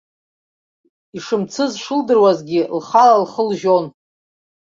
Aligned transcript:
Ишымцыз 1.17 1.71
шылдыруазгьы, 1.83 2.61
лхала 2.77 3.15
лхы 3.23 3.41
лжьон. 3.49 3.85